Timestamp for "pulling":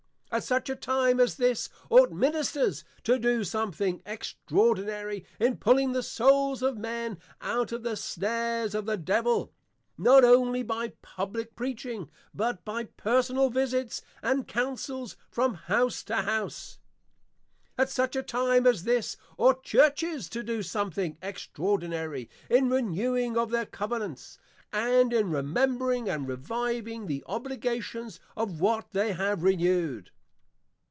5.57-5.91